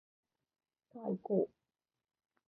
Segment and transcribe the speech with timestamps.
[0.91, 1.53] さあいこう